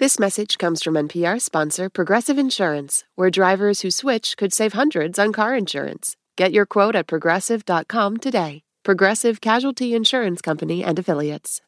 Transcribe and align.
This 0.00 0.18
message 0.18 0.56
comes 0.56 0.82
from 0.82 0.94
NPR 0.94 1.38
sponsor 1.42 1.90
Progressive 1.90 2.38
Insurance, 2.38 3.04
where 3.16 3.28
drivers 3.28 3.82
who 3.82 3.90
switch 3.90 4.34
could 4.38 4.50
save 4.50 4.72
hundreds 4.72 5.18
on 5.18 5.30
car 5.30 5.54
insurance. 5.54 6.16
Get 6.38 6.52
your 6.52 6.64
quote 6.64 6.96
at 6.96 7.06
progressive.com 7.06 8.16
today. 8.16 8.62
Progressive 8.82 9.42
Casualty 9.42 9.94
Insurance 9.94 10.40
Company 10.40 10.82
and 10.82 10.98
Affiliates. 10.98 11.60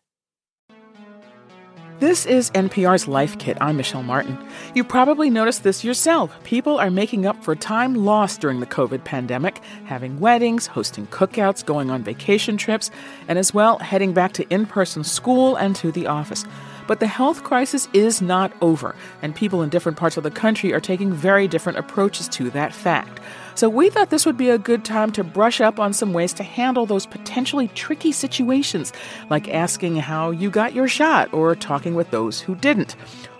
This 2.03 2.27
is 2.27 2.51
NPR's 2.53 3.07
Life 3.07 3.39
Kit. 3.39 3.59
I'm 3.61 3.77
Michel 3.77 4.03
Martin. 4.03 4.37
You 4.75 4.83
probably 4.83 5.31
noticed 5.31 5.63
this 5.63 5.85
yourself. 5.85 6.35
People 6.43 6.79
are 6.79 6.91
making 6.91 7.27
up 7.27 7.45
for 7.45 7.55
time 7.55 7.95
lost 7.95 8.41
during 8.41 8.61
the 8.61 8.67
COVID 8.67 9.05
pandemic, 9.05 9.59
having 9.85 10.19
weddings, 10.19 10.67
hosting 10.67 11.07
cookouts, 11.09 11.65
going 11.65 11.91
on 11.91 12.03
vacation 12.03 12.57
trips, 12.57 12.91
and 13.29 13.39
as 13.39 13.53
well 13.53 13.79
heading 13.79 14.15
back 14.15 14.33
to 14.33 14.49
in 14.49 14.65
person 14.65 15.05
school 15.05 15.55
and 15.55 15.77
to 15.77 15.93
the 15.93 16.07
office. 16.07 16.45
But 16.87 17.01
the 17.01 17.07
health 17.07 17.45
crisis 17.45 17.89
is 17.93 18.21
not 18.21 18.53
over, 18.61 18.95
and 19.23 19.35
people 19.35 19.63
in 19.63 19.69
different 19.69 19.99
parts 19.99 20.17
of 20.17 20.23
the 20.23 20.31
country 20.31 20.73
are 20.73 20.81
taking 20.81 21.13
very 21.13 21.49
different 21.49 21.79
approaches 21.79 22.29
to 22.31 22.51
that 22.51 22.75
fact. 22.75 23.21
So 23.55 23.69
we 23.69 23.91
thought 23.91 24.11
this 24.11 24.27
would 24.27 24.37
be 24.37 24.49
a 24.49 24.59
good 24.59 24.85
time 24.85 25.13
to 25.13 25.25
brush 25.25 25.61
up 25.61 25.79
on 25.79 25.93
some 25.93 26.13
ways 26.13 26.33
to 26.35 26.43
handle 26.43 26.87
those 26.87 27.07
potentially 27.07 27.69
tricky 27.69 28.13
situations, 28.13 28.93
like 29.31 29.49
asking 29.49 29.97
how 29.97 30.31
you 30.31 30.51
got 30.51 30.75
your 30.75 30.89
shot 30.89 31.33
or 31.33 31.55
talking 31.55 31.95
with 31.95 32.11
those 32.11 32.41
who 32.41 32.55
didn't. 32.55 32.97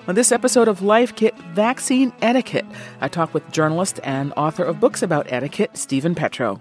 On 0.09 0.15
this 0.15 0.33
episode 0.33 0.67
of 0.67 0.83
Life 0.83 1.15
Kit 1.15 1.37
Vaccine 1.55 2.13
Etiquette, 2.23 2.67
I 3.01 3.09
talk 3.09 3.33
with 3.33 3.53
journalist 3.53 4.01
and 4.03 4.33
author 4.37 4.65
of 4.65 4.81
books 4.81 5.03
about 5.03 5.31
etiquette, 5.33 5.77
Steven 5.77 6.15
Petrow. 6.15 6.61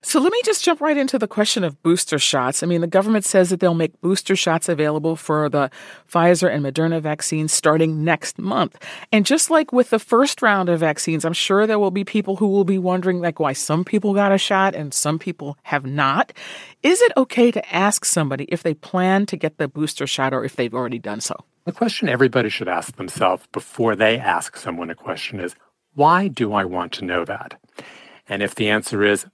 So 0.00 0.20
let 0.20 0.30
me 0.30 0.40
just 0.44 0.62
jump 0.62 0.80
right 0.80 0.96
into 0.96 1.18
the 1.18 1.26
question 1.26 1.64
of 1.64 1.82
booster 1.82 2.20
shots. 2.20 2.62
I 2.62 2.66
mean, 2.66 2.82
the 2.82 2.86
government 2.86 3.24
says 3.24 3.50
that 3.50 3.58
they'll 3.58 3.74
make 3.74 4.00
booster 4.00 4.36
shots 4.36 4.68
available 4.68 5.16
for 5.16 5.48
the 5.48 5.70
Pfizer 6.08 6.48
and 6.48 6.64
Moderna 6.64 7.02
vaccines 7.02 7.52
starting 7.52 8.04
next 8.04 8.38
month. 8.38 8.80
And 9.10 9.26
just 9.26 9.50
like 9.50 9.72
with 9.72 9.90
the 9.90 9.98
first 9.98 10.40
round 10.40 10.68
of 10.68 10.78
vaccines, 10.78 11.24
I'm 11.24 11.32
sure 11.32 11.66
there 11.66 11.80
will 11.80 11.90
be 11.90 12.04
people 12.04 12.36
who 12.36 12.46
will 12.46 12.64
be 12.64 12.78
wondering 12.78 13.20
like 13.20 13.40
why 13.40 13.52
some 13.52 13.84
people 13.84 14.14
got 14.14 14.30
a 14.30 14.38
shot 14.38 14.76
and 14.76 14.94
some 14.94 15.18
people 15.18 15.58
have 15.64 15.84
not. 15.84 16.32
Is 16.84 17.02
it 17.02 17.12
okay 17.16 17.50
to 17.50 17.74
ask 17.74 18.04
somebody 18.04 18.44
if 18.44 18.62
they 18.62 18.74
plan 18.74 19.26
to 19.26 19.36
get 19.36 19.58
the 19.58 19.66
booster 19.66 20.06
shot 20.06 20.32
or 20.32 20.44
if 20.44 20.54
they've 20.54 20.74
already 20.74 21.00
done 21.00 21.20
so? 21.20 21.34
The 21.64 21.72
question 21.72 22.08
everybody 22.08 22.50
should 22.50 22.68
ask 22.68 22.96
themselves 22.96 23.48
before 23.50 23.96
they 23.96 24.16
ask 24.16 24.56
someone 24.56 24.90
a 24.90 24.94
question 24.94 25.40
is, 25.40 25.56
why 25.94 26.28
do 26.28 26.52
I 26.52 26.64
want 26.64 26.92
to 26.92 27.04
know 27.04 27.24
that? 27.24 27.60
And 28.28 28.44
if 28.44 28.54
the 28.54 28.68
answer 28.68 29.02
is, 29.02 29.26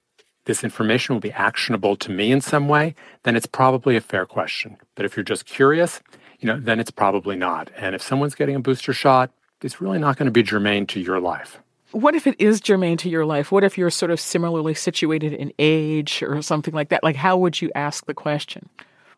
this 0.44 0.64
information 0.64 1.14
will 1.14 1.20
be 1.20 1.32
actionable 1.32 1.96
to 1.96 2.10
me 2.10 2.30
in 2.30 2.40
some 2.40 2.68
way, 2.68 2.94
then 3.22 3.36
it's 3.36 3.46
probably 3.46 3.96
a 3.96 4.00
fair 4.00 4.26
question. 4.26 4.76
But 4.94 5.04
if 5.04 5.16
you're 5.16 5.24
just 5.24 5.46
curious, 5.46 6.00
you 6.40 6.46
know, 6.46 6.60
then 6.60 6.80
it's 6.80 6.90
probably 6.90 7.36
not. 7.36 7.70
And 7.76 7.94
if 7.94 8.02
someone's 8.02 8.34
getting 8.34 8.54
a 8.54 8.60
booster 8.60 8.92
shot, 8.92 9.30
it's 9.62 9.80
really 9.80 9.98
not 9.98 10.16
going 10.16 10.26
to 10.26 10.32
be 10.32 10.42
germane 10.42 10.86
to 10.88 11.00
your 11.00 11.20
life. 11.20 11.58
What 11.92 12.14
if 12.14 12.26
it 12.26 12.34
is 12.40 12.60
germane 12.60 12.96
to 12.98 13.08
your 13.08 13.24
life? 13.24 13.52
What 13.52 13.64
if 13.64 13.78
you're 13.78 13.88
sort 13.88 14.10
of 14.10 14.20
similarly 14.20 14.74
situated 14.74 15.32
in 15.32 15.52
age 15.58 16.22
or 16.22 16.42
something 16.42 16.74
like 16.74 16.88
that? 16.88 17.04
Like, 17.04 17.16
how 17.16 17.36
would 17.36 17.62
you 17.62 17.70
ask 17.74 18.04
the 18.06 18.14
question? 18.14 18.68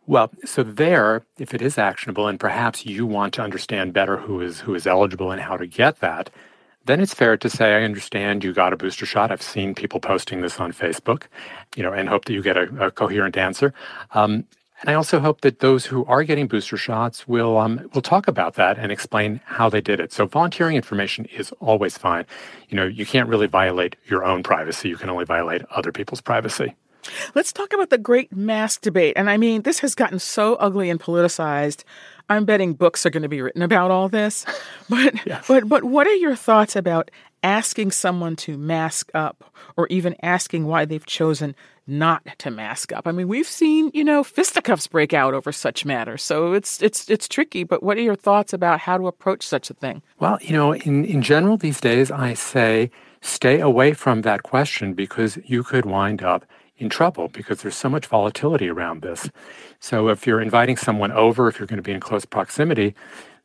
Well, 0.07 0.31
so 0.45 0.63
there, 0.63 1.25
if 1.39 1.53
it 1.53 1.63
is 1.63 1.79
actionable, 1.79 2.29
and 2.29 2.39
perhaps 2.39 2.87
you 2.87 3.07
want 3.07 3.35
to 3.35 3.43
understand 3.43 3.93
better 3.93 4.19
who 4.19 4.41
is 4.41 4.61
who 4.61 4.75
is 4.75 4.87
eligible 4.87 5.33
and 5.33 5.41
how 5.41 5.57
to 5.57 5.67
get 5.67 5.99
that, 6.01 6.31
then 6.87 7.01
it's 7.01 7.15
fair 7.15 7.37
to 7.37 7.51
say, 7.51 7.75
I 7.75 7.83
understand 7.83 8.45
you 8.45 8.53
got 8.53 8.73
a 8.73 8.77
booster 8.77 9.07
shot. 9.07 9.31
I've 9.31 9.43
seen 9.43 9.75
people 9.75 10.01
posting 10.01 10.41
this 10.41 10.61
on 10.61 10.73
Facebook, 10.73 11.25
you 11.75 11.83
know, 11.83 11.93
and 11.93 12.09
hope 12.09 12.25
that 12.27 12.33
you 12.33 12.43
get 12.43 12.57
a, 12.57 12.87
a 12.87 12.91
coherent 12.91 13.37
answer. 13.37 13.75
Um, 14.13 14.45
and 14.81 14.91
I 14.91 14.95
also 14.95 15.21
hope 15.21 15.41
that 15.41 15.61
those 15.61 15.87
who 15.87 16.05
are 16.05 16.23
getting 16.23 16.49
booster 16.49 16.77
shots 16.77 17.27
will 17.27 17.57
um, 17.57 17.89
will 17.95 18.03
talk 18.03 18.29
about 18.29 18.55
that 18.55 18.79
and 18.79 18.93
explain 18.93 19.41
how 19.45 19.71
they 19.71 19.81
did 19.81 20.01
it. 20.01 20.13
So 20.13 20.27
volunteering 20.27 20.77
information 20.77 21.25
is 21.27 21.51
always 21.61 21.97
fine. 21.97 22.27
You 22.69 22.77
know, 22.77 22.85
you 22.87 23.07
can't 23.07 23.29
really 23.29 23.47
violate 23.47 23.97
your 24.05 24.25
own 24.25 24.43
privacy. 24.43 24.91
You 24.91 24.97
can 24.97 25.09
only 25.09 25.25
violate 25.25 25.63
other 25.71 25.93
people's 25.93 26.21
privacy. 26.21 26.75
Let's 27.35 27.53
talk 27.53 27.73
about 27.73 27.91
the 27.91 27.99
great 27.99 28.35
mask 28.35 28.83
debate. 28.83 29.15
And 29.17 29.31
I 29.31 29.37
mean, 29.37 29.63
this 29.63 29.79
has 29.81 29.95
gotten 29.95 30.19
so 30.19 30.57
ugly 30.57 30.91
and 30.91 31.01
politicized. 31.01 31.85
I'm 32.29 32.45
betting 32.45 32.75
books 32.75 33.07
are 33.07 33.11
going 33.11 33.23
to 33.23 33.29
be 33.29 33.41
written 33.41 33.63
about 33.63 33.91
all 33.91 34.09
this. 34.09 34.45
But 34.89 35.27
yes. 35.27 35.49
but 35.49 35.69
but 35.69 35.83
what 35.83 36.07
are 36.07 36.15
your 36.15 36.37
thoughts 36.37 36.77
about 36.77 37.11
asking 37.43 37.91
someone 37.91 38.37
to 38.37 38.57
mask 38.57 39.11
up 39.15 39.53
or 39.77 39.89
even 39.89 40.15
asking 40.23 40.67
why 40.67 40.85
they've 40.85 41.05
chosen 41.05 41.57
not 41.89 42.23
to 42.39 42.53
mask 42.53 42.93
up? 42.93 43.09
I 43.09 43.11
mean, 43.11 43.27
we've 43.27 43.49
seen, 43.49 43.91
you 43.95 44.05
know, 44.05 44.23
fisticuffs 44.23 44.87
break 44.87 45.13
out 45.13 45.35
over 45.35 45.51
such 45.51 45.85
matters. 45.85 46.23
So 46.23 46.53
it's 46.53 46.81
it's 46.81 47.11
it's 47.11 47.27
tricky, 47.27 47.65
but 47.65 47.83
what 47.83 47.97
are 47.97 48.03
your 48.03 48.15
thoughts 48.15 48.53
about 48.53 48.79
how 48.79 48.97
to 48.97 49.09
approach 49.09 49.45
such 49.45 49.71
a 49.71 49.75
thing? 49.75 50.03
Well, 50.21 50.39
you 50.41 50.53
know, 50.53 50.73
in 50.73 51.05
in 51.05 51.21
general 51.21 51.57
these 51.57 51.81
days 51.81 52.13
I 52.13 52.35
say 52.35 52.93
stay 53.23 53.59
away 53.59 53.93
from 53.93 54.23
that 54.23 54.45
question 54.45 54.95
because 54.95 55.37
you 55.45 55.65
could 55.65 55.85
wind 55.85 56.23
up 56.23 56.45
in 56.79 56.89
trouble 56.89 57.29
because 57.29 57.63
there's 57.63 57.77
so 57.77 57.89
much 57.89 58.07
volatility 58.07 58.69
around 58.69 59.03
this. 59.03 59.31
So 59.81 60.09
if 60.09 60.27
you're 60.27 60.41
inviting 60.41 60.77
someone 60.77 61.13
over, 61.13 61.49
if 61.49 61.59
you're 61.59 61.67
going 61.67 61.79
to 61.79 61.83
be 61.83 61.93
in 61.93 62.01
close 62.01 62.25
proximity, 62.25 62.95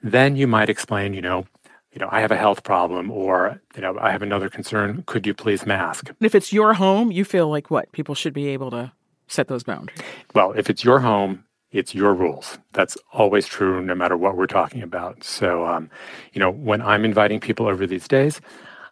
then 0.03 0.36
you 0.36 0.47
might 0.47 0.69
explain, 0.69 1.14
you 1.14 1.22
know, 1.22 1.46
you 1.94 2.00
know, 2.00 2.08
I 2.09 2.22
have 2.22 2.31
a 2.31 2.38
health 2.38 2.64
problem 2.64 3.12
or, 3.12 3.62
you 3.75 3.81
know, 3.81 3.97
I 4.00 4.12
have 4.12 4.22
another 4.22 4.50
concern. 4.50 5.03
Could 5.08 5.28
you 5.28 5.34
please 5.34 5.66
mask? 5.66 6.12
If 6.22 6.36
it's 6.36 6.53
your 6.53 6.74
home, 6.74 7.12
you 7.12 7.25
feel 7.25 7.50
like 7.50 7.69
what? 7.69 7.92
People 7.92 8.16
should 8.16 8.34
be 8.34 8.47
able 8.47 8.72
to 8.72 8.94
set 9.28 9.48
those 9.48 9.63
boundaries. 9.63 10.00
Well, 10.34 10.53
if 10.53 10.69
it's 10.69 10.84
your 10.84 11.00
home, 11.00 11.44
it's 11.72 11.94
your 11.96 12.13
rules. 12.13 12.59
That's 12.74 12.98
always 13.13 13.46
true 13.46 13.81
no 13.81 13.96
matter 13.96 14.18
what 14.18 14.38
we're 14.38 14.48
talking 14.48 14.81
about. 14.81 15.24
So, 15.24 15.66
um, 15.66 15.90
you 16.34 16.40
know, 16.40 16.52
when 16.52 16.81
I'm 16.81 17.06
inviting 17.06 17.40
people 17.40 17.68
over 17.68 17.86
these 17.88 18.08
days, 18.08 18.42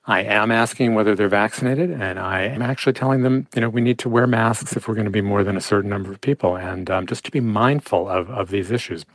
I 0.05 0.21
am 0.21 0.51
asking 0.51 0.95
whether 0.95 1.15
they're 1.15 1.29
vaccinated, 1.29 1.91
and 1.91 2.19
I 2.19 2.41
am 2.41 2.61
actually 2.61 2.93
telling 2.93 3.21
them, 3.21 3.47
you 3.53 3.61
know, 3.61 3.69
we 3.69 3.81
need 3.81 3.99
to 3.99 4.09
wear 4.09 4.27
masks 4.27 4.75
if 4.75 4.87
we're 4.87 4.95
going 4.95 5.05
to 5.05 5.11
be 5.11 5.21
more 5.21 5.43
than 5.43 5.57
a 5.57 5.61
certain 5.61 5.89
number 5.89 6.11
of 6.11 6.21
people, 6.21 6.55
and 6.55 6.89
um, 6.89 7.05
just 7.05 7.25
to 7.25 7.31
be 7.31 7.39
mindful 7.39 8.09
of, 8.09 8.29
of 8.29 8.49
these 8.49 8.71
issues. 8.71 9.05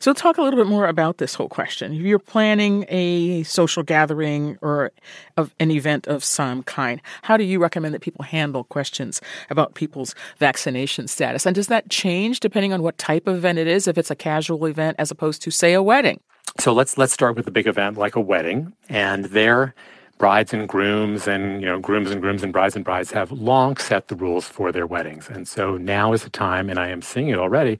So, 0.00 0.12
talk 0.12 0.38
a 0.38 0.42
little 0.42 0.58
bit 0.58 0.68
more 0.68 0.86
about 0.86 1.18
this 1.18 1.34
whole 1.34 1.48
question. 1.48 1.92
If 1.92 2.02
you're 2.02 2.18
planning 2.18 2.84
a 2.88 3.42
social 3.44 3.82
gathering 3.82 4.58
or 4.60 4.92
of 5.36 5.54
an 5.60 5.70
event 5.70 6.06
of 6.06 6.22
some 6.24 6.62
kind, 6.62 7.00
how 7.22 7.36
do 7.36 7.44
you 7.44 7.58
recommend 7.58 7.94
that 7.94 8.02
people 8.02 8.24
handle 8.24 8.64
questions 8.64 9.20
about 9.50 9.74
people's 9.74 10.14
vaccination 10.38 11.08
status? 11.08 11.46
And 11.46 11.54
does 11.54 11.68
that 11.68 11.88
change 11.88 12.40
depending 12.40 12.72
on 12.72 12.82
what 12.82 12.98
type 12.98 13.26
of 13.26 13.36
event 13.36 13.58
it 13.58 13.66
is? 13.66 13.88
If 13.88 13.98
it's 13.98 14.10
a 14.10 14.16
casual 14.16 14.66
event 14.66 14.96
as 14.98 15.10
opposed 15.10 15.42
to, 15.42 15.50
say, 15.50 15.72
a 15.72 15.82
wedding? 15.82 16.20
So 16.58 16.72
let's 16.72 16.98
let's 16.98 17.12
start 17.12 17.36
with 17.36 17.46
a 17.46 17.50
big 17.50 17.66
event 17.66 17.96
like 17.96 18.16
a 18.16 18.20
wedding, 18.20 18.72
and 18.88 19.26
there 19.26 19.74
brides 20.18 20.52
and 20.52 20.68
grooms 20.68 21.28
and 21.28 21.60
you 21.62 21.66
know 21.66 21.78
grooms 21.80 22.10
and 22.10 22.20
grooms 22.20 22.42
and 22.42 22.52
brides 22.52 22.76
and 22.76 22.84
brides 22.84 23.12
have 23.12 23.32
long 23.32 23.76
set 23.76 24.08
the 24.08 24.16
rules 24.16 24.46
for 24.46 24.72
their 24.72 24.86
weddings. 24.86 25.28
And 25.30 25.48
so 25.48 25.76
now 25.78 26.12
is 26.12 26.24
the 26.24 26.30
time 26.30 26.68
and 26.70 26.78
i 26.78 26.88
am 26.88 27.02
seeing 27.02 27.28
it 27.28 27.38
already 27.38 27.78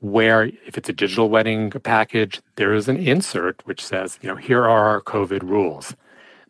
where 0.00 0.44
if 0.66 0.76
it's 0.78 0.88
a 0.88 0.92
digital 0.92 1.28
wedding 1.30 1.70
package 1.70 2.40
there 2.56 2.74
is 2.74 2.88
an 2.88 2.96
insert 2.96 3.62
which 3.66 3.84
says 3.84 4.18
you 4.22 4.28
know 4.28 4.36
here 4.36 4.62
are 4.62 4.86
our 4.88 5.00
covid 5.02 5.42
rules. 5.42 5.94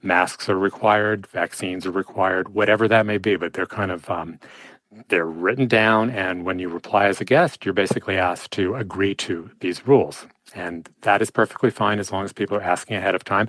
Masks 0.03 0.49
are 0.51 0.59
required 0.59 1.27
vaccines 1.29 1.87
are 1.87 1.91
required 1.93 2.55
whatever 2.55 2.89
that 2.89 3.07
may 3.07 3.19
be 3.19 3.37
but 3.37 3.55
they're 3.55 3.67
kind 3.67 3.91
of 3.91 4.09
um, 4.11 4.39
they're 5.09 5.27
written 5.27 5.67
down 5.67 6.11
and 6.11 6.45
when 6.45 6.59
you 6.59 6.69
reply 6.69 7.07
as 7.07 7.21
a 7.21 7.25
guest 7.25 7.65
you're 7.65 7.75
basically 7.75 8.19
asked 8.19 8.51
to 8.53 8.75
agree 8.77 9.15
to 9.15 9.51
these 9.61 9.87
rules. 9.87 10.27
And 10.55 10.89
that 11.03 11.23
is 11.23 11.31
perfectly 11.31 11.71
fine 11.71 11.99
as 11.99 12.13
long 12.13 12.25
as 12.25 12.33
people 12.33 12.57
are 12.57 12.63
asking 12.63 12.97
ahead 12.97 13.15
of 13.15 13.25
time. 13.25 13.49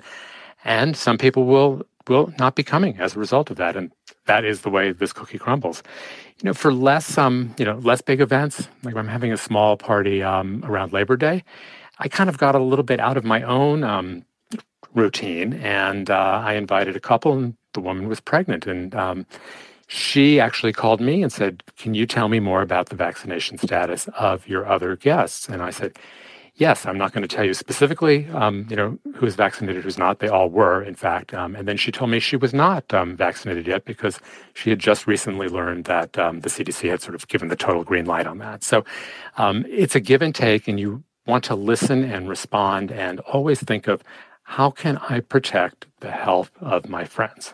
And 0.66 0.96
some 0.96 1.16
people 1.16 1.46
will 1.46 1.86
will 2.08 2.32
not 2.38 2.54
be 2.54 2.62
coming 2.62 2.98
as 2.98 3.16
a 3.16 3.18
result 3.18 3.50
of 3.50 3.56
that. 3.56 3.76
And 3.76 3.90
that 4.26 4.44
is 4.44 4.60
the 4.60 4.70
way 4.70 4.92
this 4.92 5.12
cookie 5.12 5.38
crumbles. 5.38 5.82
You 6.38 6.46
know, 6.46 6.54
for 6.54 6.72
less 6.72 7.16
um, 7.16 7.54
you 7.56 7.64
know, 7.64 7.76
less 7.76 8.02
big 8.02 8.20
events, 8.20 8.68
like 8.82 8.96
I'm 8.96 9.08
having 9.08 9.32
a 9.32 9.36
small 9.36 9.76
party 9.76 10.22
um, 10.22 10.62
around 10.64 10.92
Labor 10.92 11.16
Day, 11.16 11.44
I 12.00 12.08
kind 12.08 12.28
of 12.28 12.36
got 12.36 12.54
a 12.54 12.58
little 12.58 12.82
bit 12.82 13.00
out 13.00 13.16
of 13.16 13.24
my 13.24 13.42
own 13.42 13.84
um, 13.84 14.24
routine, 14.92 15.54
and 15.54 16.10
uh, 16.10 16.42
I 16.44 16.54
invited 16.54 16.96
a 16.96 17.00
couple, 17.00 17.32
and 17.32 17.54
the 17.72 17.80
woman 17.80 18.08
was 18.08 18.20
pregnant, 18.20 18.66
and 18.66 18.94
um, 18.94 19.26
she 19.86 20.40
actually 20.40 20.72
called 20.72 21.00
me 21.00 21.22
and 21.22 21.32
said, 21.32 21.62
"Can 21.78 21.94
you 21.94 22.06
tell 22.06 22.28
me 22.28 22.40
more 22.40 22.60
about 22.60 22.88
the 22.88 22.96
vaccination 22.96 23.56
status 23.56 24.08
of 24.18 24.48
your 24.48 24.66
other 24.66 24.96
guests?" 24.96 25.48
And 25.48 25.62
I 25.62 25.70
said, 25.70 25.96
Yes, 26.58 26.86
I'm 26.86 26.96
not 26.96 27.12
going 27.12 27.26
to 27.26 27.28
tell 27.28 27.44
you 27.44 27.52
specifically, 27.52 28.26
um, 28.30 28.66
you 28.70 28.76
know, 28.76 28.98
who's 29.14 29.34
vaccinated, 29.34 29.84
who's 29.84 29.98
not. 29.98 30.20
They 30.20 30.28
all 30.28 30.48
were, 30.48 30.82
in 30.82 30.94
fact. 30.94 31.34
Um, 31.34 31.54
and 31.54 31.68
then 31.68 31.76
she 31.76 31.92
told 31.92 32.10
me 32.10 32.18
she 32.18 32.36
was 32.36 32.54
not 32.54 32.94
um, 32.94 33.14
vaccinated 33.14 33.66
yet 33.66 33.84
because 33.84 34.20
she 34.54 34.70
had 34.70 34.78
just 34.78 35.06
recently 35.06 35.48
learned 35.48 35.84
that 35.84 36.18
um, 36.18 36.40
the 36.40 36.48
CDC 36.48 36.88
had 36.88 37.02
sort 37.02 37.14
of 37.14 37.28
given 37.28 37.48
the 37.48 37.56
total 37.56 37.84
green 37.84 38.06
light 38.06 38.26
on 38.26 38.38
that. 38.38 38.64
So 38.64 38.86
um, 39.36 39.66
it's 39.68 39.94
a 39.94 40.00
give 40.00 40.22
and 40.22 40.34
take, 40.34 40.66
and 40.66 40.80
you 40.80 41.04
want 41.26 41.44
to 41.44 41.54
listen 41.54 42.02
and 42.04 42.26
respond 42.26 42.90
and 42.90 43.20
always 43.20 43.62
think 43.62 43.86
of 43.86 44.02
how 44.44 44.70
can 44.70 44.96
I 44.96 45.20
protect 45.20 45.86
the 46.00 46.10
health 46.10 46.50
of 46.60 46.88
my 46.88 47.04
friends? 47.04 47.52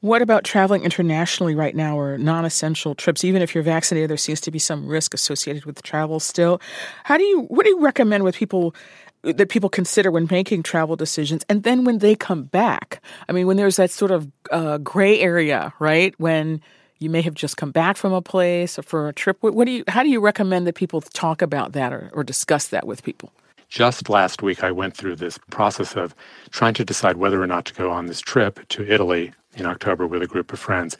What 0.00 0.22
about 0.22 0.44
traveling 0.44 0.82
internationally 0.82 1.54
right 1.54 1.74
now 1.74 1.98
or 1.98 2.18
non 2.18 2.44
essential 2.44 2.94
trips? 2.94 3.24
Even 3.24 3.42
if 3.42 3.54
you're 3.54 3.64
vaccinated, 3.64 4.10
there 4.10 4.16
seems 4.16 4.40
to 4.42 4.50
be 4.50 4.58
some 4.58 4.86
risk 4.86 5.14
associated 5.14 5.64
with 5.64 5.82
travel 5.82 6.20
still. 6.20 6.60
How 7.04 7.16
do 7.16 7.24
you, 7.24 7.42
what 7.42 7.64
do 7.64 7.70
you 7.70 7.80
recommend 7.80 8.24
with 8.24 8.36
people? 8.36 8.74
That 9.22 9.50
people 9.50 9.68
consider 9.68 10.10
when 10.10 10.26
making 10.28 10.64
travel 10.64 10.96
decisions, 10.96 11.44
and 11.48 11.62
then 11.62 11.84
when 11.84 11.98
they 11.98 12.16
come 12.16 12.42
back. 12.42 13.00
I 13.28 13.32
mean, 13.32 13.46
when 13.46 13.56
there's 13.56 13.76
that 13.76 13.92
sort 13.92 14.10
of 14.10 14.28
uh, 14.50 14.78
gray 14.78 15.20
area, 15.20 15.72
right? 15.78 16.12
When 16.18 16.60
you 17.02 17.10
may 17.10 17.20
have 17.22 17.34
just 17.34 17.56
come 17.56 17.70
back 17.70 17.96
from 17.96 18.12
a 18.12 18.22
place 18.22 18.78
or 18.78 18.82
for 18.82 19.08
a 19.08 19.12
trip. 19.12 19.36
What, 19.40 19.54
what 19.54 19.66
do 19.66 19.72
you? 19.72 19.84
How 19.88 20.02
do 20.02 20.08
you 20.08 20.20
recommend 20.20 20.66
that 20.66 20.74
people 20.74 21.00
talk 21.00 21.42
about 21.42 21.72
that 21.72 21.92
or, 21.92 22.10
or 22.14 22.24
discuss 22.24 22.68
that 22.68 22.86
with 22.86 23.02
people? 23.02 23.32
Just 23.68 24.08
last 24.08 24.42
week, 24.42 24.62
I 24.62 24.70
went 24.70 24.96
through 24.96 25.16
this 25.16 25.38
process 25.50 25.96
of 25.96 26.14
trying 26.50 26.74
to 26.74 26.84
decide 26.84 27.16
whether 27.16 27.42
or 27.42 27.46
not 27.46 27.64
to 27.66 27.74
go 27.74 27.90
on 27.90 28.06
this 28.06 28.20
trip 28.20 28.60
to 28.68 28.86
Italy 28.86 29.32
in 29.54 29.66
October 29.66 30.06
with 30.06 30.22
a 30.22 30.26
group 30.26 30.52
of 30.52 30.58
friends. 30.58 30.96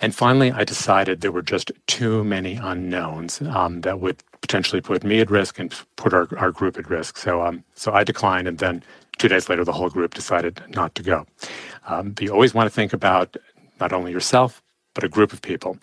And 0.00 0.14
finally, 0.14 0.50
I 0.50 0.64
decided 0.64 1.20
there 1.20 1.32
were 1.32 1.42
just 1.42 1.70
too 1.86 2.24
many 2.24 2.56
unknowns 2.56 3.40
um, 3.42 3.82
that 3.82 4.00
would 4.00 4.22
potentially 4.40 4.80
put 4.80 5.04
me 5.04 5.20
at 5.20 5.30
risk 5.30 5.58
and 5.58 5.72
put 5.96 6.12
our, 6.12 6.28
our 6.36 6.50
group 6.50 6.78
at 6.78 6.90
risk. 6.90 7.16
So, 7.16 7.42
um, 7.42 7.64
so 7.74 7.92
I 7.92 8.04
declined, 8.04 8.48
and 8.48 8.58
then 8.58 8.82
two 9.18 9.28
days 9.28 9.48
later, 9.48 9.64
the 9.64 9.72
whole 9.72 9.90
group 9.90 10.14
decided 10.14 10.62
not 10.70 10.94
to 10.96 11.02
go. 11.02 11.26
Um, 11.86 12.14
you 12.20 12.32
always 12.32 12.54
want 12.54 12.66
to 12.66 12.74
think 12.74 12.92
about 12.92 13.36
not 13.80 13.92
only 13.92 14.12
yourself, 14.12 14.62
but 14.94 15.04
a 15.04 15.08
group 15.08 15.32
of 15.32 15.42
people. 15.42 15.78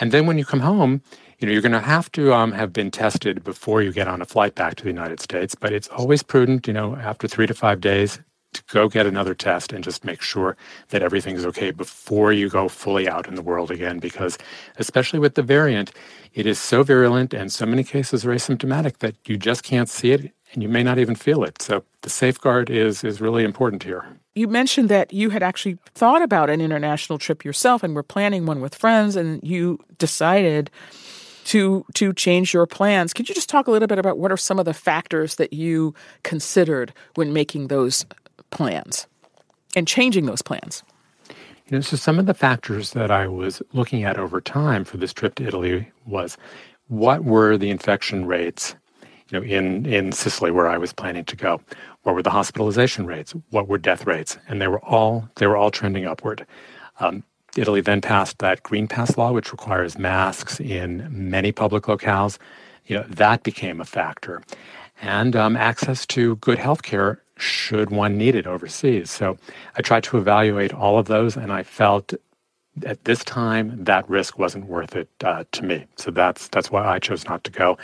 And 0.00 0.12
then 0.12 0.26
when 0.26 0.38
you 0.38 0.44
come 0.44 0.60
home, 0.60 1.02
you 1.38 1.46
know, 1.46 1.52
you're 1.52 1.62
going 1.62 1.72
to 1.72 1.80
have 1.80 2.10
to 2.12 2.32
um, 2.32 2.52
have 2.52 2.72
been 2.72 2.90
tested 2.90 3.44
before 3.44 3.82
you 3.82 3.92
get 3.92 4.08
on 4.08 4.22
a 4.22 4.24
flight 4.24 4.54
back 4.54 4.76
to 4.76 4.84
the 4.84 4.90
United 4.90 5.20
States. 5.20 5.54
But 5.54 5.72
it's 5.72 5.88
always 5.88 6.22
prudent, 6.22 6.66
you 6.66 6.72
know, 6.72 6.96
after 6.96 7.28
three 7.28 7.46
to 7.46 7.54
five 7.54 7.80
days, 7.80 8.20
to 8.52 8.62
go 8.70 8.88
get 8.88 9.06
another 9.06 9.34
test 9.34 9.72
and 9.72 9.82
just 9.82 10.04
make 10.04 10.22
sure 10.22 10.56
that 10.88 11.02
everything's 11.02 11.44
okay 11.46 11.70
before 11.70 12.32
you 12.32 12.48
go 12.48 12.68
fully 12.68 13.08
out 13.08 13.26
in 13.26 13.34
the 13.34 13.42
world 13.42 13.70
again. 13.70 13.98
Because, 13.98 14.38
especially 14.76 15.18
with 15.18 15.34
the 15.34 15.42
variant, 15.42 15.92
it 16.34 16.46
is 16.46 16.58
so 16.58 16.82
virulent 16.82 17.34
and 17.34 17.52
so 17.52 17.66
many 17.66 17.84
cases 17.84 18.24
are 18.24 18.30
asymptomatic 18.30 18.98
that 18.98 19.16
you 19.26 19.36
just 19.36 19.62
can't 19.62 19.88
see 19.88 20.12
it 20.12 20.32
and 20.52 20.62
you 20.62 20.68
may 20.68 20.82
not 20.82 20.98
even 20.98 21.14
feel 21.14 21.44
it. 21.44 21.62
So, 21.62 21.84
the 22.02 22.10
safeguard 22.10 22.68
is, 22.68 23.04
is 23.04 23.20
really 23.20 23.44
important 23.44 23.84
here. 23.84 24.04
You 24.34 24.48
mentioned 24.48 24.88
that 24.88 25.12
you 25.12 25.30
had 25.30 25.42
actually 25.42 25.78
thought 25.94 26.22
about 26.22 26.50
an 26.50 26.60
international 26.60 27.18
trip 27.18 27.44
yourself 27.44 27.82
and 27.82 27.94
were 27.94 28.02
planning 28.02 28.46
one 28.46 28.60
with 28.60 28.74
friends, 28.74 29.14
and 29.14 29.40
you 29.42 29.78
decided 29.98 30.70
to 31.44 31.84
to 31.94 32.12
change 32.12 32.54
your 32.54 32.66
plans. 32.66 33.12
Could 33.12 33.28
you 33.28 33.34
just 33.34 33.48
talk 33.48 33.66
a 33.66 33.70
little 33.70 33.88
bit 33.88 33.98
about 33.98 34.18
what 34.18 34.32
are 34.32 34.36
some 34.36 34.58
of 34.58 34.64
the 34.64 34.74
factors 34.74 35.36
that 35.36 35.52
you 35.52 35.94
considered 36.22 36.92
when 37.14 37.32
making 37.32 37.68
those 37.68 38.06
plans 38.52 39.08
and 39.74 39.88
changing 39.88 40.26
those 40.26 40.42
plans? 40.42 40.84
You 41.66 41.78
know, 41.78 41.80
so 41.80 41.96
some 41.96 42.18
of 42.18 42.26
the 42.26 42.34
factors 42.34 42.92
that 42.92 43.10
I 43.10 43.26
was 43.26 43.62
looking 43.72 44.04
at 44.04 44.18
over 44.18 44.40
time 44.40 44.84
for 44.84 44.98
this 44.98 45.12
trip 45.12 45.36
to 45.36 45.46
Italy 45.46 45.90
was 46.06 46.36
what 46.88 47.24
were 47.24 47.56
the 47.56 47.70
infection 47.70 48.26
rates, 48.26 48.74
you 49.30 49.40
know, 49.40 49.46
in, 49.46 49.86
in 49.86 50.12
Sicily 50.12 50.50
where 50.50 50.68
I 50.68 50.76
was 50.76 50.92
planning 50.92 51.24
to 51.24 51.36
go? 51.36 51.60
What 52.02 52.14
were 52.14 52.22
the 52.22 52.30
hospitalization 52.30 53.06
rates? 53.06 53.34
What 53.50 53.68
were 53.68 53.78
death 53.78 54.06
rates? 54.06 54.36
And 54.48 54.60
they 54.60 54.68
were 54.68 54.84
all 54.84 55.28
they 55.36 55.46
were 55.46 55.56
all 55.56 55.70
trending 55.70 56.06
upward. 56.06 56.46
Um, 57.00 57.24
Italy 57.56 57.80
then 57.80 58.00
passed 58.00 58.38
that 58.38 58.62
green 58.62 58.88
pass 58.88 59.16
law, 59.16 59.32
which 59.32 59.52
requires 59.52 59.98
masks 59.98 60.58
in 60.60 61.08
many 61.10 61.52
public 61.52 61.84
locales. 61.84 62.38
You 62.86 62.96
know, 62.96 63.04
that 63.08 63.42
became 63.42 63.80
a 63.80 63.84
factor. 63.84 64.42
And 65.00 65.36
um, 65.36 65.56
access 65.56 66.06
to 66.06 66.36
good 66.36 66.58
health 66.58 66.82
care 66.82 67.22
should 67.42 67.90
one 67.90 68.16
need 68.16 68.34
it 68.34 68.46
overseas. 68.46 69.10
So 69.10 69.36
I 69.76 69.82
tried 69.82 70.04
to 70.04 70.18
evaluate 70.18 70.72
all 70.72 70.98
of 70.98 71.06
those, 71.06 71.36
and 71.36 71.52
I 71.52 71.62
felt 71.62 72.14
at 72.86 73.04
this 73.04 73.22
time 73.24 73.84
that 73.84 74.08
risk 74.08 74.38
wasn't 74.38 74.66
worth 74.66 74.96
it 74.96 75.08
uh, 75.24 75.44
to 75.52 75.62
me. 75.64 75.86
So 75.96 76.10
that's 76.10 76.48
that's 76.48 76.70
why 76.70 76.86
I 76.86 76.98
chose 76.98 77.24
not 77.26 77.44
to 77.44 77.50
go. 77.50 77.76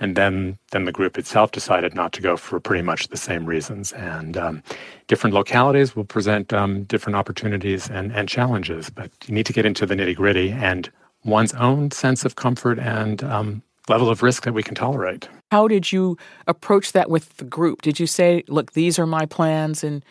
And 0.00 0.16
then 0.16 0.58
then 0.72 0.84
the 0.84 0.92
group 0.92 1.16
itself 1.18 1.52
decided 1.52 1.94
not 1.94 2.12
to 2.14 2.20
go 2.20 2.36
for 2.36 2.58
pretty 2.58 2.82
much 2.82 3.08
the 3.08 3.16
same 3.16 3.44
reasons. 3.46 3.92
And 3.92 4.36
um, 4.36 4.62
different 5.06 5.34
localities 5.34 5.94
will 5.94 6.04
present 6.04 6.52
um, 6.52 6.84
different 6.84 7.16
opportunities 7.16 7.88
and, 7.88 8.12
and 8.12 8.28
challenges, 8.28 8.90
but 8.90 9.10
you 9.26 9.34
need 9.34 9.46
to 9.46 9.52
get 9.52 9.66
into 9.66 9.86
the 9.86 9.94
nitty 9.94 10.16
gritty 10.16 10.50
and 10.50 10.90
one's 11.24 11.54
own 11.54 11.90
sense 11.92 12.24
of 12.24 12.34
comfort 12.34 12.78
and 12.80 13.22
um, 13.22 13.62
level 13.88 14.08
of 14.08 14.22
risk 14.22 14.44
that 14.44 14.54
we 14.54 14.62
can 14.62 14.74
tolerate. 14.74 15.28
How 15.50 15.68
did 15.68 15.92
you 15.92 16.16
approach 16.46 16.92
that 16.92 17.10
with 17.10 17.36
the 17.36 17.44
group? 17.44 17.82
Did 17.82 17.98
you 17.98 18.06
say, 18.06 18.44
"Look, 18.48 18.72
these 18.72 18.98
are 18.98 19.06
my 19.06 19.26
plans 19.26 19.82
and 19.82 20.04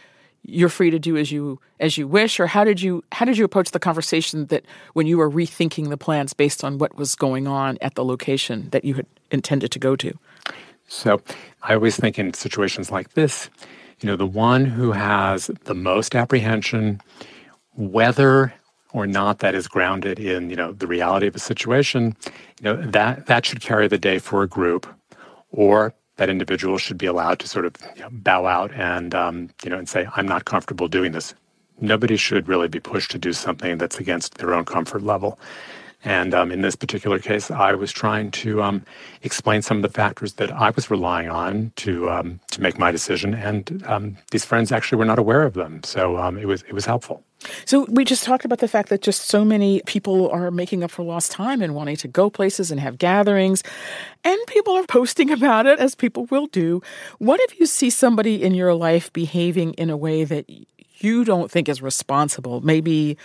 you're 0.43 0.69
free 0.69 0.89
to 0.89 0.99
do 0.99 1.17
as 1.17 1.31
you 1.31 1.59
as 1.79 1.97
you 1.97 2.07
wish," 2.07 2.39
or 2.39 2.47
how 2.47 2.63
did 2.63 2.81
you 2.81 3.03
how 3.11 3.25
did 3.25 3.37
you 3.37 3.45
approach 3.45 3.71
the 3.71 3.79
conversation 3.79 4.47
that 4.47 4.65
when 4.93 5.07
you 5.07 5.17
were 5.17 5.29
rethinking 5.29 5.89
the 5.89 5.97
plans 5.97 6.33
based 6.33 6.63
on 6.63 6.77
what 6.77 6.95
was 6.95 7.15
going 7.15 7.47
on 7.47 7.77
at 7.81 7.95
the 7.95 8.03
location 8.03 8.69
that 8.71 8.83
you 8.83 8.95
had 8.95 9.05
intended 9.31 9.71
to 9.71 9.79
go 9.79 9.95
to? 9.95 10.13
So, 10.87 11.21
I 11.63 11.73
always 11.73 11.95
think 11.95 12.19
in 12.19 12.33
situations 12.33 12.91
like 12.91 13.13
this, 13.13 13.49
you 14.01 14.07
know, 14.07 14.17
the 14.17 14.25
one 14.25 14.65
who 14.65 14.91
has 14.91 15.47
the 15.63 15.73
most 15.73 16.15
apprehension, 16.15 16.99
whether 17.75 18.53
or 18.93 19.07
not 19.07 19.39
that 19.39 19.55
is 19.55 19.67
grounded 19.67 20.19
in 20.19 20.49
you 20.49 20.55
know 20.55 20.71
the 20.73 20.87
reality 20.87 21.27
of 21.27 21.35
a 21.35 21.39
situation 21.39 22.15
you 22.59 22.63
know 22.63 22.75
that 22.75 23.25
that 23.27 23.45
should 23.45 23.61
carry 23.61 23.87
the 23.87 23.97
day 23.97 24.19
for 24.19 24.43
a 24.43 24.47
group 24.47 24.87
or 25.51 25.93
that 26.17 26.29
individual 26.29 26.77
should 26.77 26.97
be 26.97 27.05
allowed 27.05 27.39
to 27.39 27.47
sort 27.47 27.65
of 27.65 27.75
you 27.95 28.01
know, 28.01 28.09
bow 28.11 28.45
out 28.45 28.71
and 28.73 29.15
um, 29.15 29.49
you 29.63 29.69
know 29.69 29.77
and 29.77 29.89
say 29.89 30.07
i'm 30.15 30.27
not 30.27 30.45
comfortable 30.45 30.87
doing 30.87 31.11
this. 31.11 31.33
Nobody 31.79 32.15
should 32.15 32.47
really 32.47 32.67
be 32.67 32.79
pushed 32.79 33.09
to 33.11 33.17
do 33.17 33.33
something 33.33 33.79
that's 33.79 33.99
against 33.99 34.37
their 34.37 34.53
own 34.53 34.65
comfort 34.65 35.01
level. 35.01 35.39
And 36.03 36.33
um, 36.33 36.51
in 36.51 36.61
this 36.61 36.75
particular 36.75 37.19
case, 37.19 37.51
I 37.51 37.73
was 37.73 37.91
trying 37.91 38.31
to 38.31 38.61
um, 38.63 38.83
explain 39.21 39.61
some 39.61 39.77
of 39.77 39.83
the 39.83 39.89
factors 39.89 40.33
that 40.33 40.51
I 40.51 40.71
was 40.71 40.89
relying 40.89 41.29
on 41.29 41.71
to 41.77 42.09
um, 42.09 42.39
to 42.51 42.61
make 42.61 42.79
my 42.79 42.91
decision, 42.91 43.35
and 43.35 43.83
um, 43.85 44.17
these 44.31 44.43
friends 44.43 44.71
actually 44.71 44.97
were 44.97 45.05
not 45.05 45.19
aware 45.19 45.43
of 45.43 45.53
them, 45.53 45.83
so 45.83 46.17
um, 46.17 46.37
it 46.37 46.45
was 46.45 46.63
it 46.63 46.73
was 46.73 46.85
helpful. 46.85 47.23
So 47.65 47.85
we 47.89 48.05
just 48.05 48.23
talked 48.23 48.45
about 48.45 48.59
the 48.59 48.67
fact 48.67 48.89
that 48.89 49.01
just 49.01 49.23
so 49.23 49.43
many 49.43 49.81
people 49.85 50.29
are 50.29 50.51
making 50.51 50.83
up 50.83 50.91
for 50.91 51.03
lost 51.03 51.31
time 51.31 51.61
and 51.61 51.75
wanting 51.75 51.95
to 51.97 52.07
go 52.07 52.29
places 52.29 52.71
and 52.71 52.79
have 52.79 52.97
gatherings, 52.97 53.63
and 54.23 54.37
people 54.47 54.73
are 54.73 54.85
posting 54.85 55.31
about 55.37 55.65
it 55.65 55.79
as 55.79 55.95
people 55.95 56.25
will 56.25 56.47
do. 56.47 56.81
What 57.17 57.39
if 57.41 57.59
you 57.59 57.65
see 57.65 57.89
somebody 57.89 58.41
in 58.41 58.53
your 58.53 58.73
life 58.73 59.11
behaving 59.13 59.73
in 59.73 59.89
a 59.89 59.97
way 59.97 60.23
that 60.23 60.49
you 60.99 61.23
don't 61.23 61.49
think 61.49 61.67
is 61.67 61.81
responsible? 61.81 62.61
Maybe 62.61 63.17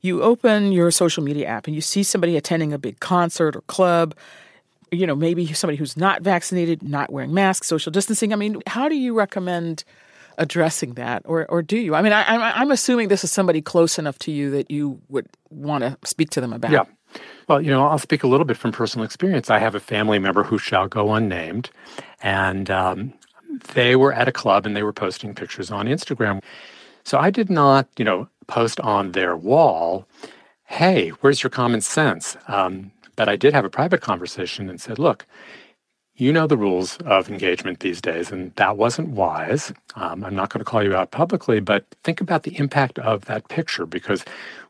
you 0.00 0.22
open 0.22 0.72
your 0.72 0.90
social 0.90 1.22
media 1.22 1.46
app 1.46 1.66
and 1.66 1.74
you 1.74 1.80
see 1.80 2.02
somebody 2.02 2.36
attending 2.36 2.72
a 2.72 2.78
big 2.78 3.00
concert 3.00 3.54
or 3.54 3.60
club 3.62 4.14
you 4.90 5.06
know 5.06 5.14
maybe 5.14 5.46
somebody 5.52 5.76
who's 5.76 5.96
not 5.96 6.22
vaccinated 6.22 6.82
not 6.82 7.12
wearing 7.12 7.32
masks 7.32 7.66
social 7.68 7.92
distancing 7.92 8.32
i 8.32 8.36
mean 8.36 8.60
how 8.66 8.88
do 8.88 8.96
you 8.96 9.14
recommend 9.14 9.84
addressing 10.38 10.94
that, 10.94 11.22
or 11.24 11.46
or 11.46 11.62
do 11.62 11.76
you? 11.76 11.94
I 11.94 12.02
mean, 12.02 12.12
I, 12.12 12.62
am 12.62 12.70
assuming 12.70 13.08
this 13.08 13.24
is 13.24 13.32
somebody 13.32 13.60
close 13.60 13.98
enough 13.98 14.18
to 14.20 14.32
you 14.32 14.50
that 14.50 14.70
you 14.70 15.00
would 15.08 15.26
want 15.50 15.82
to 15.82 15.96
speak 16.04 16.30
to 16.30 16.40
them 16.40 16.52
about. 16.52 16.70
Yeah. 16.70 16.84
Well, 17.48 17.60
you 17.60 17.70
know, 17.70 17.86
I'll 17.86 17.98
speak 17.98 18.22
a 18.22 18.28
little 18.28 18.46
bit 18.46 18.56
from 18.56 18.72
personal 18.72 19.04
experience. 19.04 19.50
I 19.50 19.58
have 19.58 19.74
a 19.74 19.80
family 19.80 20.18
member 20.18 20.44
who 20.44 20.58
shall 20.58 20.86
go 20.86 21.12
unnamed, 21.14 21.70
and 22.22 22.70
um, 22.70 23.12
they 23.74 23.96
were 23.96 24.12
at 24.12 24.28
a 24.28 24.32
club 24.32 24.66
and 24.66 24.76
they 24.76 24.82
were 24.82 24.92
posting 24.92 25.34
pictures 25.34 25.70
on 25.70 25.86
Instagram. 25.86 26.42
So 27.04 27.18
I 27.18 27.30
did 27.30 27.50
not, 27.50 27.88
you 27.96 28.04
know, 28.04 28.28
post 28.46 28.78
on 28.80 29.12
their 29.12 29.36
wall, 29.36 30.06
"Hey, 30.64 31.10
where's 31.20 31.42
your 31.42 31.50
common 31.50 31.80
sense?" 31.80 32.36
Um, 32.46 32.92
but 33.16 33.28
I 33.28 33.36
did 33.36 33.52
have 33.52 33.64
a 33.64 33.70
private 33.70 34.00
conversation 34.00 34.68
and 34.68 34.80
said, 34.80 34.98
"Look." 34.98 35.26
You 36.20 36.32
know 36.32 36.46
the 36.46 36.56
rules 36.56 36.98
of 36.98 37.30
engagement 37.30 37.80
these 37.80 38.00
days, 38.00 38.30
and 38.30 38.54
that 38.56 38.76
wasn't 38.76 39.08
wise. 39.08 39.72
Um, 39.94 40.22
I'm 40.22 40.34
not 40.34 40.50
going 40.50 40.58
to 40.60 40.64
call 40.64 40.82
you 40.82 40.94
out 40.94 41.10
publicly, 41.10 41.60
but 41.60 41.86
think 42.04 42.20
about 42.20 42.42
the 42.42 42.56
impact 42.58 42.98
of 42.98 43.24
that 43.24 43.48
picture 43.48 43.86
because 43.86 44.24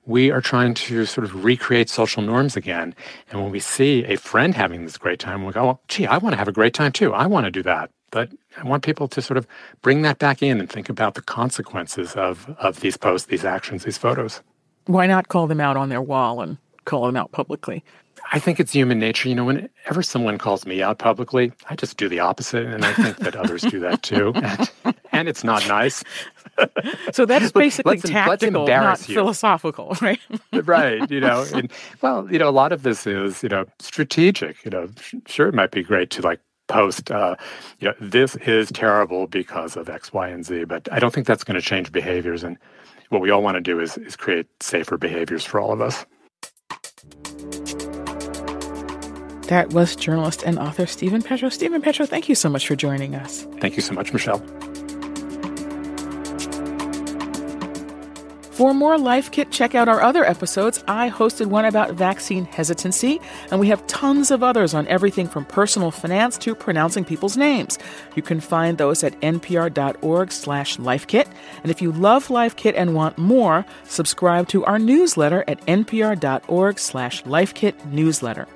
we 0.07 0.31
are 0.31 0.41
trying 0.41 0.75
to 0.75 1.05
sort 1.07 1.25
of 1.25 1.45
recreate 1.45 1.91
social 1.91 2.23
norms 2.23 2.57
again. 2.57 2.95
And 3.31 3.43
when 3.43 3.51
we 3.51 3.61
see 3.61 4.05
a 4.05 4.17
friend 4.17 4.55
having 4.55 4.85
this 4.85 4.97
great 4.97 5.19
time, 5.19 5.45
we 5.45 5.53
go, 5.53 5.65
well, 5.65 5.81
gee, 5.89 6.07
I 6.07 6.19
want 6.19 6.35
to 6.35 6.39
have 6.39 6.49
a 6.49 6.53
great 6.53 6.73
time 6.75 6.93
too. 6.93 7.13
I 7.13 7.27
want 7.27 7.45
to 7.45 7.51
do 7.51 7.63
that. 7.65 7.91
But 8.13 8.31
I 8.57 8.65
want 8.67 8.83
people 8.83 9.07
to 9.09 9.23
sort 9.23 9.37
of 9.37 9.47
bring 9.83 10.03
that 10.03 10.19
back 10.19 10.43
in 10.43 10.59
and 10.59 10.69
think 10.69 10.89
about 10.89 11.15
the 11.15 11.23
consequences 11.23 12.15
of, 12.15 12.55
of 12.59 12.81
these 12.81 12.97
posts, 12.97 13.29
these 13.29 13.45
actions, 13.45 13.85
these 13.85 13.99
photos. 13.99 14.41
Why 14.87 15.07
not 15.07 15.29
call 15.29 15.47
them 15.47 15.61
out 15.61 15.77
on 15.77 15.91
their 15.91 16.03
wall 16.03 16.41
and 16.41 16.59
call 16.85 17.07
them 17.07 17.17
out 17.17 17.31
publicly? 17.31 17.85
I 18.33 18.39
think 18.39 18.61
it's 18.61 18.73
human 18.73 18.99
nature. 18.99 19.29
You 19.29 19.35
know, 19.35 19.45
whenever 19.45 20.03
someone 20.03 20.39
calls 20.39 20.65
me 20.65 20.83
out 20.83 20.99
publicly, 20.99 21.53
I 21.69 21.75
just 21.75 21.97
do 21.97 22.09
the 22.09 22.21
opposite. 22.21 22.67
And 22.67 22.85
I 22.85 22.93
think 22.93 23.17
that 23.19 23.35
others 23.35 23.63
do 23.63 23.81
that 23.81 24.03
too. 24.03 24.33
And, 24.83 24.95
and 25.13 25.29
it's 25.29 25.45
not 25.45 25.67
nice. 25.69 26.03
so 27.13 27.27
that's 27.27 27.53
basically 27.53 27.97
let's, 27.97 28.09
tactical, 28.09 28.65
let's 28.65 29.03
not 29.03 29.09
you. 29.09 29.15
philosophical, 29.15 29.97
right? 30.03 30.21
right. 30.53 31.11
You 31.11 31.21
know, 31.21 31.45
and, 31.53 31.71
well, 32.01 32.31
you 32.31 32.39
know, 32.39 32.49
a 32.49 32.51
lot 32.51 32.73
of 32.73 32.85
this 32.85 33.07
is, 33.07 33.43
you 33.43 33.49
know, 33.49 33.67
strategic. 33.81 34.65
You 34.65 34.71
know, 34.71 34.89
sure, 35.27 35.49
it 35.49 35.55
might 35.55 35.73
be 35.73 35.83
great 35.83 36.11
to 36.11 36.23
like 36.23 36.41
post, 36.69 37.11
uh, 37.11 37.35
you 37.81 37.89
know, 37.89 37.95
this 38.01 38.37
is 38.37 38.71
terrible 38.73 39.27
because 39.27 39.77
of 39.77 39.89
X, 39.89 40.13
Y, 40.13 40.29
and 40.29 40.45
Z, 40.45 40.65
but 40.65 40.91
I 40.93 40.99
don't 40.99 41.13
think 41.13 41.27
that's 41.27 41.45
going 41.45 41.61
to 41.61 41.67
change 41.67 41.93
behaviors. 41.93 42.45
And 42.45 42.57
what 43.11 43.21
we 43.21 43.31
all 43.31 43.43
want 43.43 43.57
to 43.57 43.61
do 43.61 43.81
is, 43.81 43.99
is 43.99 44.17
create 44.17 44.47
safer 44.61 44.97
behaviors 44.97 45.45
for 45.45 45.61
all 45.61 45.73
of 45.73 45.81
us. 45.81 46.07
That 49.51 49.73
was 49.73 49.97
journalist 49.97 50.45
and 50.45 50.61
author 50.61 50.87
Steven 50.87 51.23
Petrow. 51.23 51.53
Steven 51.53 51.83
Petrow, 51.83 52.09
thank 52.09 52.29
you 52.29 52.37
so 52.37 52.49
much 52.49 52.69
for 52.69 52.77
joining 52.77 53.17
us. 53.17 53.49
Thank 53.59 53.75
you 53.75 53.83
so 53.83 53.93
much, 53.95 54.13
Michel. 54.13 54.39
For 58.53 58.73
more 58.73 58.97
Life 58.97 59.33
Kit, 59.33 59.51
check 59.51 59.75
out 59.75 59.89
our 59.89 60.01
other 60.03 60.25
episodes. 60.25 60.85
I 60.87 61.11
hosted 61.11 61.47
one 61.47 61.65
about 61.65 61.95
vaccine 61.95 62.45
hesitancy, 62.45 63.21
and 63.51 63.59
we 63.59 63.67
have 63.67 63.85
tons 63.89 64.31
of 64.31 64.45
others 64.45 64.73
on 64.73 64.87
everything 64.87 65.27
from 65.27 65.45
personal 65.45 65.91
finance 65.91 66.39
to 66.39 66.55
pronouncing 66.55 67.05
people's 67.05 67.37
names. 67.37 67.77
You 68.15 68.23
can 68.23 68.39
find 68.39 68.79
those 68.79 69.03
at 69.03 69.21
npr.org 69.21 70.31
slash 70.31 70.77
lifekit. 70.77 71.27
And 71.65 71.73
if 71.73 71.83
you 71.83 71.91
love 71.91 72.31
Life 72.31 72.55
Kit 72.55 72.77
and 72.77 72.95
want 72.95 73.19
more, 73.19 73.67
subscribe 73.83 74.47
to 74.51 74.65
our 74.65 74.79
newsletter 74.79 75.43
at 75.49 75.61
npr.org 75.67 76.79
slash 76.79 77.25
lifekit 77.25 77.85
newsletter. 77.87 78.47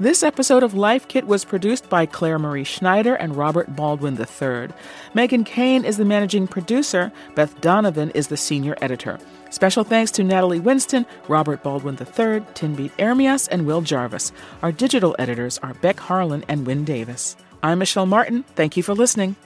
This 0.00 0.22
episode 0.22 0.62
of 0.62 0.72
Life 0.72 1.08
Kit 1.08 1.26
was 1.26 1.44
produced 1.44 1.90
by 1.90 2.06
Clare 2.06 2.38
Marie 2.38 2.64
Schneider 2.64 3.16
and 3.16 3.36
Robert 3.36 3.76
Baldwin 3.76 4.18
III. 4.18 4.70
Meghan 5.14 5.44
Keane 5.44 5.84
is 5.84 5.98
the 5.98 6.06
managing 6.06 6.46
producer. 6.46 7.12
Beth 7.34 7.60
Donovan 7.60 8.10
is 8.12 8.28
the 8.28 8.36
senior 8.38 8.74
editor. 8.80 9.18
Special 9.50 9.84
thanks 9.84 10.10
to 10.12 10.24
Natalie 10.24 10.58
Winston, 10.58 11.04
Robert 11.28 11.62
Baldwin 11.62 11.98
III, 12.00 12.40
Tinbete 12.54 12.92
Ermyas, 12.92 13.46
and 13.52 13.66
Will 13.66 13.82
Jarvis. 13.82 14.32
Our 14.62 14.72
digital 14.72 15.14
editors 15.18 15.58
are 15.58 15.74
Beck 15.74 16.00
Harlan 16.00 16.46
and 16.48 16.66
Wynne 16.66 16.84
Davis. 16.86 17.36
I'm 17.62 17.80
Michel 17.80 18.06
Martin. 18.06 18.44
Thank 18.54 18.78
you 18.78 18.82
for 18.82 18.94
listening. 18.94 19.36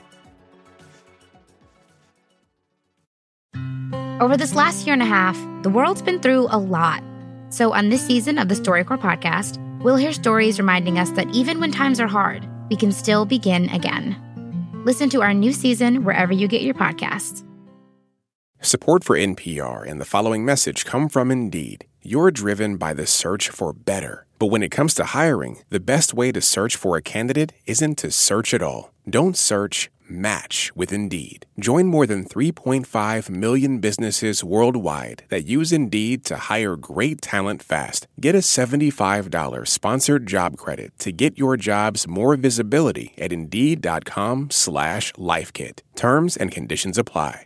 Over 4.21 4.37
this 4.37 4.55
last 4.55 4.87
year 4.87 4.93
and 4.93 5.01
a 5.01 5.05
half, 5.05 5.37
the 5.63 5.69
world's 5.69 6.01
been 6.01 6.21
through 6.21 6.47
a 6.49 6.57
lot. 6.57 7.03
So, 7.49 7.73
on 7.73 7.89
this 7.89 8.07
season 8.07 8.37
of 8.37 8.47
the 8.47 8.55
StoryCorps 8.55 9.01
podcast, 9.01 9.64
We'll 9.85 9.97
hear 9.97 10.13
stories 10.13 10.57
reminding 10.57 10.97
us 10.97 11.11
that 11.11 11.29
even 11.29 11.59
when 11.59 11.71
times 11.71 11.99
are 11.99 12.07
hard, 12.07 12.43
we 12.71 12.75
can 12.75 12.91
still 12.91 13.23
begin 13.23 13.69
again. 13.69 14.15
Listen 14.83 15.11
to 15.11 15.21
our 15.21 15.31
new 15.31 15.53
season 15.53 16.03
wherever 16.03 16.33
you 16.33 16.47
get 16.47 16.63
your 16.63 16.73
podcasts. 16.73 17.43
Support 18.61 19.03
for 19.03 19.15
NPR 19.15 19.87
and 19.87 20.01
the 20.01 20.05
following 20.05 20.43
message 20.43 20.85
come 20.85 21.07
from 21.07 21.29
Indeed. 21.29 21.85
You're 22.01 22.31
driven 22.31 22.77
by 22.77 22.95
the 22.95 23.05
search 23.05 23.49
for 23.49 23.73
better. 23.73 24.25
But 24.39 24.47
when 24.47 24.63
it 24.63 24.71
comes 24.71 24.95
to 24.95 25.05
hiring, 25.05 25.59
the 25.69 25.79
best 25.79 26.15
way 26.15 26.31
to 26.31 26.41
search 26.41 26.75
for 26.75 26.97
a 26.97 27.01
candidate 27.03 27.53
isn't 27.67 27.99
to 27.99 28.09
search 28.09 28.55
at 28.55 28.63
all. 28.63 28.91
Don't 29.07 29.37
search 29.37 29.91
match 30.09 30.71
with 30.75 30.91
Indeed. 30.91 31.45
Join 31.59 31.85
more 31.87 32.05
than 32.07 32.25
3.5 32.25 33.29
million 33.29 33.77
businesses 33.79 34.43
worldwide 34.43 35.23
that 35.29 35.45
use 35.45 35.71
Indeed 35.71 36.25
to 36.25 36.35
hire 36.51 36.75
great 36.75 37.21
talent 37.21 37.63
fast. 37.63 38.07
Get 38.19 38.35
a 38.35 38.39
$75 38.39 39.67
sponsored 39.67 40.25
job 40.27 40.57
credit 40.57 40.97
to 40.99 41.13
get 41.13 41.37
your 41.37 41.55
jobs 41.55 42.07
more 42.07 42.35
visibility 42.35 43.13
at 43.17 43.31
Indeed.com 43.31 44.49
slash 44.49 45.13
LifeKit. 45.13 45.79
Terms 45.95 46.35
and 46.35 46.51
conditions 46.51 46.97
apply. 46.97 47.45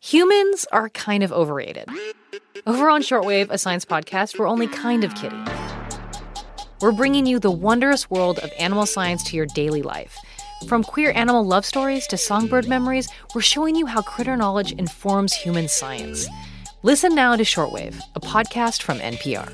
Humans 0.00 0.66
are 0.72 0.90
kind 0.90 1.22
of 1.22 1.32
overrated. 1.32 1.88
Over 2.66 2.90
on 2.90 3.02
Shortwave, 3.02 3.50
a 3.50 3.58
science 3.58 3.84
podcast, 3.84 4.38
we're 4.38 4.46
only 4.46 4.66
kind 4.66 5.04
of 5.04 5.14
kidding. 5.14 5.44
We're 6.80 6.92
bringing 6.92 7.24
you 7.24 7.38
the 7.38 7.50
wondrous 7.50 8.10
world 8.10 8.38
of 8.40 8.52
animal 8.58 8.84
science 8.84 9.24
to 9.24 9.36
your 9.36 9.46
daily 9.46 9.82
life. 9.82 10.16
From 10.68 10.84
queer 10.84 11.12
animal 11.12 11.44
love 11.44 11.64
stories 11.64 12.06
to 12.08 12.18
songbird 12.18 12.68
memories, 12.68 13.08
we're 13.34 13.40
showing 13.40 13.74
you 13.74 13.86
how 13.86 14.02
critter 14.02 14.36
knowledge 14.36 14.72
informs 14.72 15.32
human 15.32 15.66
science. 15.66 16.28
Listen 16.82 17.14
now 17.14 17.34
to 17.34 17.42
Shortwave, 17.42 17.98
a 18.14 18.20
podcast 18.20 18.82
from 18.82 18.98
NPR. 18.98 19.50